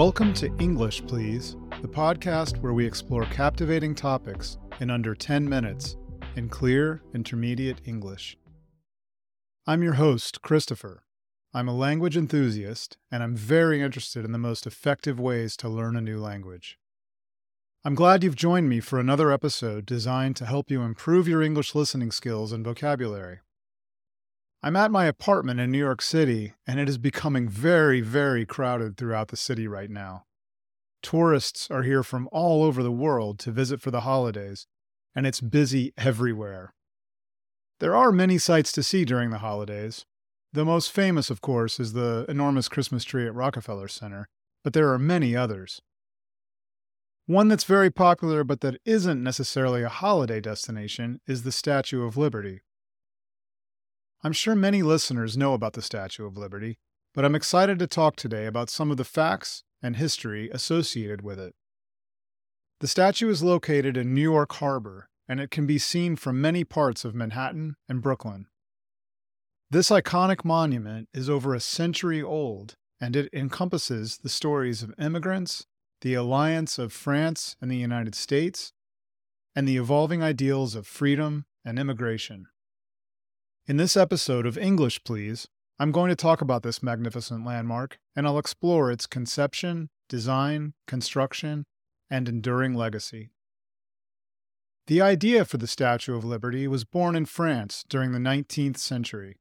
[0.00, 5.98] Welcome to English, Please, the podcast where we explore captivating topics in under 10 minutes
[6.36, 8.38] in clear, intermediate English.
[9.66, 11.02] I'm your host, Christopher.
[11.52, 15.96] I'm a language enthusiast, and I'm very interested in the most effective ways to learn
[15.96, 16.78] a new language.
[17.84, 21.74] I'm glad you've joined me for another episode designed to help you improve your English
[21.74, 23.40] listening skills and vocabulary.
[24.62, 28.98] I'm at my apartment in New York City, and it is becoming very, very crowded
[28.98, 30.24] throughout the city right now.
[31.02, 34.66] Tourists are here from all over the world to visit for the holidays,
[35.14, 36.74] and it's busy everywhere.
[37.78, 40.04] There are many sights to see during the holidays.
[40.52, 44.28] The most famous, of course, is the enormous Christmas tree at Rockefeller Center,
[44.62, 45.80] but there are many others.
[47.24, 52.18] One that's very popular but that isn't necessarily a holiday destination is the Statue of
[52.18, 52.60] Liberty.
[54.22, 56.78] I'm sure many listeners know about the Statue of Liberty,
[57.14, 61.38] but I'm excited to talk today about some of the facts and history associated with
[61.40, 61.54] it.
[62.80, 66.64] The statue is located in New York Harbor, and it can be seen from many
[66.64, 68.46] parts of Manhattan and Brooklyn.
[69.70, 75.64] This iconic monument is over a century old, and it encompasses the stories of immigrants,
[76.02, 78.72] the alliance of France and the United States,
[79.56, 82.48] and the evolving ideals of freedom and immigration.
[83.70, 85.46] In this episode of English, Please,
[85.78, 91.66] I'm going to talk about this magnificent landmark, and I'll explore its conception, design, construction,
[92.10, 93.30] and enduring legacy.
[94.88, 99.36] The idea for the Statue of Liberty was born in France during the 19th century.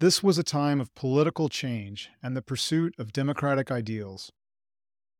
[0.00, 4.32] This was a time of political change and the pursuit of democratic ideals.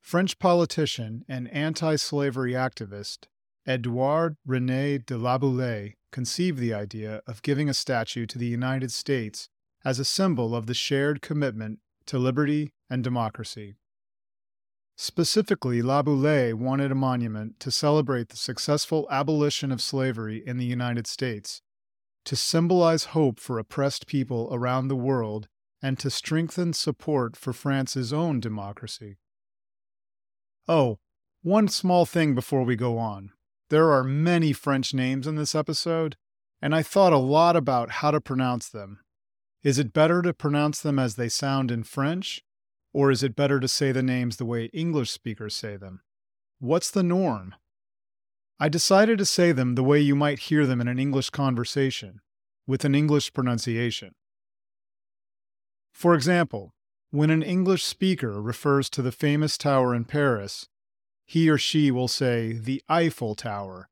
[0.00, 3.28] French politician and anti slavery activist
[3.68, 9.50] Edouard René de Laboulaye conceived the idea of giving a statue to the United States
[9.84, 13.76] as a symbol of the shared commitment to liberty and democracy.
[14.96, 21.06] Specifically, Laboulaye wanted a monument to celebrate the successful abolition of slavery in the United
[21.06, 21.60] States,
[22.24, 25.48] to symbolize hope for oppressed people around the world,
[25.82, 29.18] and to strengthen support for France's own democracy.
[30.66, 30.98] Oh,
[31.42, 33.32] one small thing before we go on.
[33.68, 36.16] There are many French names in this episode,
[36.62, 39.00] and I thought a lot about how to pronounce them.
[39.64, 42.44] Is it better to pronounce them as they sound in French,
[42.92, 46.02] or is it better to say the names the way English speakers say them?
[46.60, 47.56] What's the norm?
[48.60, 52.20] I decided to say them the way you might hear them in an English conversation,
[52.66, 54.14] with an English pronunciation.
[55.92, 56.72] For example,
[57.10, 60.68] when an English speaker refers to the famous tower in Paris,
[61.26, 63.88] he or she will say the Eiffel Tower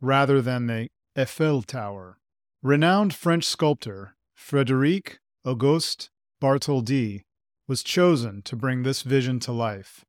[0.00, 2.18] rather than the Eiffel Tower.
[2.62, 6.10] Renowned French sculptor Frédéric Auguste
[6.40, 7.22] Bartholdi
[7.66, 10.04] was chosen to bring this vision to life.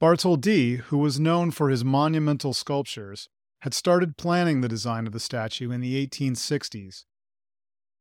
[0.00, 3.28] Bartholdi, who was known for his monumental sculptures,
[3.60, 7.04] had started planning the design of the statue in the 1860s.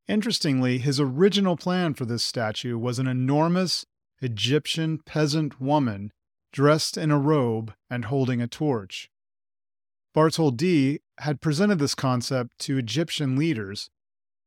[0.08, 3.86] Interestingly, his original plan for this statue was an enormous
[4.22, 6.12] Egyptian peasant woman
[6.52, 9.10] dressed in a robe and holding a torch.
[10.16, 13.90] Bartholdi had presented this concept to Egyptian leaders,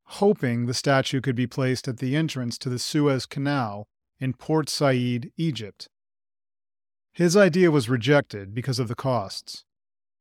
[0.04, 3.86] hoping the statue could be placed at the entrance to the Suez Canal
[4.18, 5.88] in Port Said, Egypt.
[7.12, 9.64] His idea was rejected because of the costs,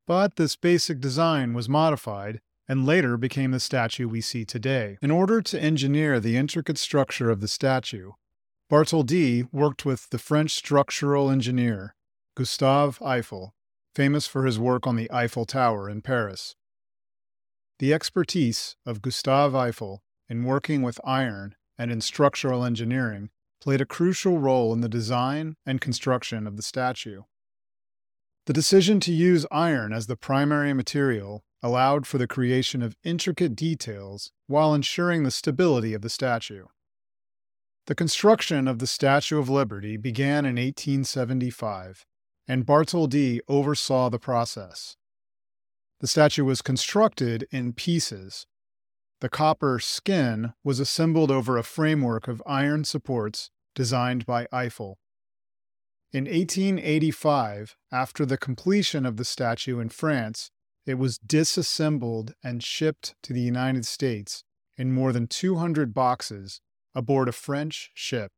[0.06, 4.98] but this basic design was modified and later became the statue we see today.
[5.02, 8.12] In order to engineer the intricate structure of the statue,
[8.72, 11.94] Bartholdi worked with the French structural engineer
[12.38, 13.54] Gustave Eiffel,
[13.94, 16.56] famous for his work on the Eiffel Tower in Paris.
[17.80, 23.30] The expertise of Gustave Eiffel in working with iron and in structural engineering
[23.60, 27.24] played a crucial role in the design and construction of the statue.
[28.46, 33.54] The decision to use iron as the primary material allowed for the creation of intricate
[33.54, 36.68] details while ensuring the stability of the statue.
[37.88, 42.06] The construction of the Statue of Liberty began in 1875,
[42.48, 44.98] and Bartholdi oversaw the process.
[46.00, 48.46] The statue was constructed in pieces.
[49.20, 55.00] The copper skin was assembled over a framework of iron supports designed by Eiffel.
[56.12, 60.52] In 1885, after the completion of the statue in France,
[60.86, 64.44] it was disassembled and shipped to the United States
[64.78, 66.62] in more than 200 boxes
[66.94, 68.32] aboard a French ship.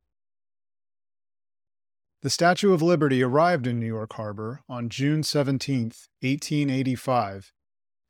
[2.22, 5.92] The Statue of Liberty arrived in New York Harbor on June 17,
[6.22, 7.52] 1885,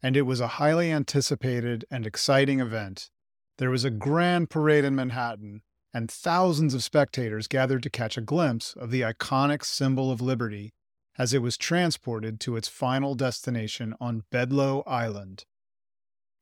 [0.03, 3.11] and it was a highly anticipated and exciting event.
[3.59, 5.63] There was a grand parade in Manhattan,
[5.93, 10.75] and thousands of spectators gathered to catch a glimpse of the iconic symbol of liberty
[11.19, 15.45] as it was transported to its final destination on Bedloe Island.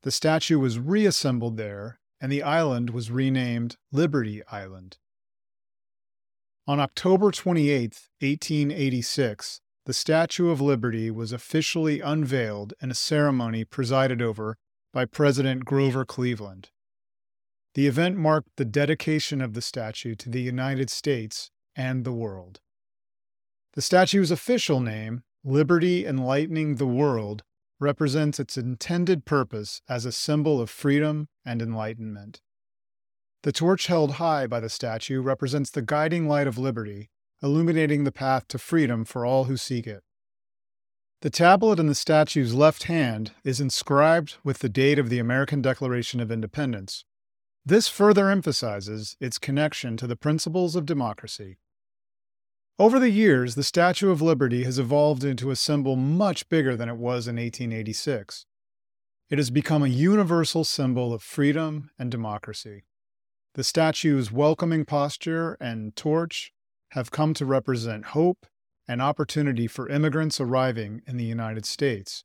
[0.02, 4.96] The statue was reassembled there, and the island was renamed Liberty Island.
[6.68, 14.22] On October 28, 1886, the Statue of Liberty was officially unveiled in a ceremony presided
[14.22, 14.56] over
[14.92, 16.70] by President Grover Cleveland.
[17.74, 22.60] The event marked the dedication of the statue to the United States and the world.
[23.72, 27.42] The statue's official name, Liberty Enlightening the World,
[27.82, 32.40] represents its intended purpose as a symbol of freedom and enlightenment.
[33.42, 37.10] The torch held high by the statue represents the guiding light of liberty,
[37.42, 40.02] illuminating the path to freedom for all who seek it.
[41.20, 45.60] The tablet in the statue's left hand is inscribed with the date of the American
[45.60, 47.04] Declaration of Independence,
[47.64, 51.58] this further emphasizes its connection to the principles of democracy.
[52.78, 56.88] Over the years, the Statue of Liberty has evolved into a symbol much bigger than
[56.88, 58.46] it was in 1886.
[59.28, 62.84] It has become a universal symbol of freedom and democracy.
[63.54, 66.52] The statue's welcoming posture and torch
[66.92, 68.46] have come to represent hope
[68.88, 72.24] and opportunity for immigrants arriving in the United States.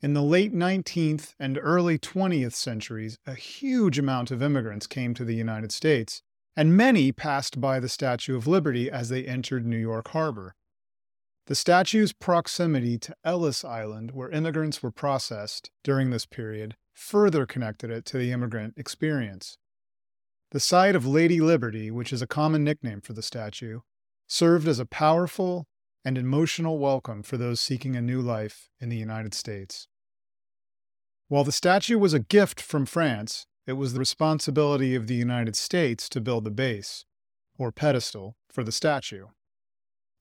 [0.00, 5.24] In the late 19th and early 20th centuries, a huge amount of immigrants came to
[5.24, 6.22] the United States,
[6.56, 10.54] and many passed by the Statue of Liberty as they entered New York Harbor.
[11.46, 17.90] The statue's proximity to Ellis Island, where immigrants were processed during this period, further connected
[17.90, 19.56] it to the immigrant experience.
[20.52, 23.80] The sight of Lady Liberty, which is a common nickname for the statue,
[24.28, 25.66] served as a powerful
[26.04, 29.88] and emotional welcome for those seeking a new life in the United States.
[31.28, 35.56] While the statue was a gift from France, it was the responsibility of the United
[35.56, 37.04] States to build the base,
[37.58, 39.26] or pedestal, for the statue.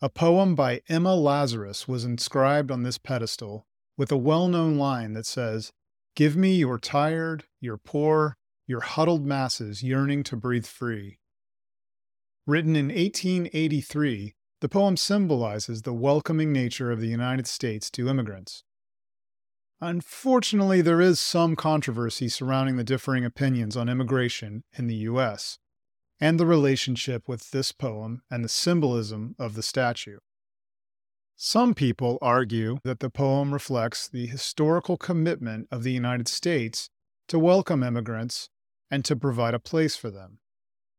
[0.02, 3.68] A poem by Emma Lazarus was inscribed on this pedestal
[3.98, 5.72] with a well known line that says,
[6.16, 11.20] Give me your tired, your poor, your huddled masses yearning to breathe free.
[12.48, 18.64] Written in 1883, the poem symbolizes the welcoming nature of the United States to immigrants.
[19.84, 25.58] Unfortunately, there is some controversy surrounding the differing opinions on immigration in the U.S.
[26.20, 30.20] and the relationship with this poem and the symbolism of the statue.
[31.36, 36.92] Some people argue that the poem reflects the historical commitment of the United States
[37.28, 38.50] to welcome immigrants
[38.92, 40.38] and to provide a place for them.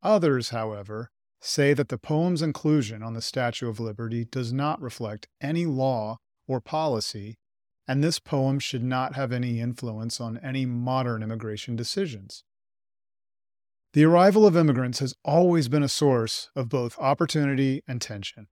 [0.02, 5.29] Others, however, say that the poem's inclusion on the Statue of Liberty does not reflect
[5.40, 6.19] any law
[6.49, 7.37] or policy
[7.87, 12.44] and this poem should not have any influence on any modern immigration decisions.
[13.93, 18.49] The arrival of immigrants has always been a source of both opportunity and tension.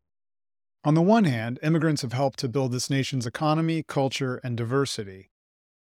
[0.84, 5.30] On the one hand, immigrants have helped to build this nation's economy, culture, and diversity.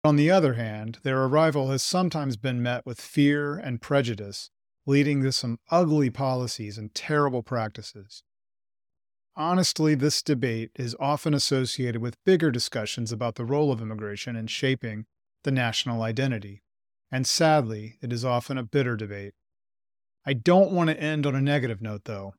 [0.02, 4.50] On the other hand, their arrival has sometimes been met with fear and prejudice,
[4.86, 8.22] leading to some ugly policies and terrible practices.
[9.36, 14.46] Honestly, this debate is often associated with bigger discussions about the role of immigration in
[14.46, 15.06] shaping
[15.42, 16.62] the national identity.
[17.10, 19.34] And sadly, it is often a bitter debate.
[20.24, 22.34] I don't want to end on a negative note, though.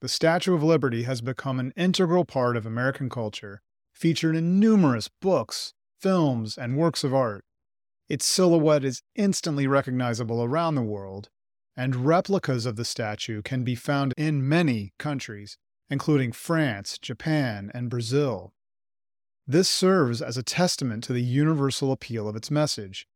[0.00, 3.60] The Statue of Liberty has become an integral part of American culture,
[3.92, 7.44] featured in numerous books, films, and works of art.
[8.08, 11.28] Its silhouette is instantly recognizable around the world,
[11.76, 15.58] and replicas of the statue can be found in many countries,
[15.90, 18.52] including France, Japan, and Brazil.
[19.46, 23.06] This serves as a testament to the universal appeal of its message.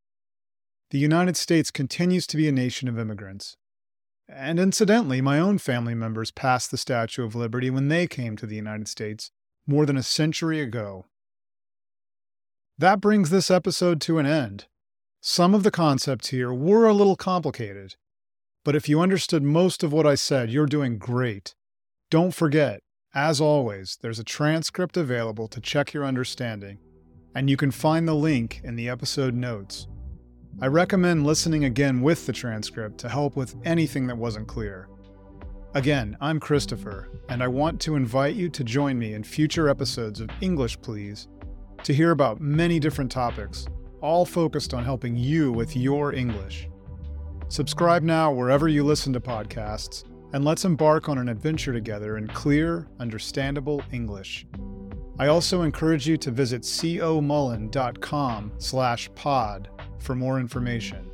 [0.91, 3.57] The United States continues to be a nation of immigrants.
[4.29, 8.47] And incidentally, my own family members passed the Statue of Liberty when they came to
[8.47, 9.31] the United States
[9.67, 11.07] more than a century ago.
[12.79, 14.67] That brings this episode to an end.
[15.21, 17.97] Some of the concepts here were a little complicated,
[18.65, 21.55] but if you understood most of what I said, you're doing great.
[22.13, 22.83] Don't forget,
[23.15, 26.77] as always, there's a transcript available to check your understanding,
[27.35, 29.89] and you can find the link in the episode notes.
[30.61, 34.91] I recommend listening again with the transcript to help with anything that wasn't clear.
[35.73, 40.21] Again, I'm Christopher, and I want to invite you to join me in future episodes
[40.21, 41.29] of English Please
[41.83, 43.65] to hear about many different topics,
[44.03, 46.69] all focused on helping you with your English.
[47.49, 52.27] Subscribe now wherever you listen to podcasts and let's embark on an adventure together in
[52.29, 54.47] clear, understandable English.
[55.19, 61.09] I also encourage you to visit comullen.com slash pod for more information.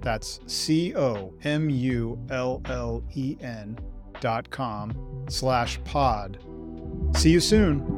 [0.00, 3.78] That's C O M U L L E N
[4.20, 6.38] dot com slash pod.
[7.16, 7.97] See you soon.